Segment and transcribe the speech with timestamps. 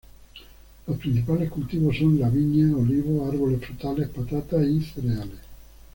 [0.87, 5.37] Los principales cultivos son la viña, olivos, árboles frutales, patatas y cereales.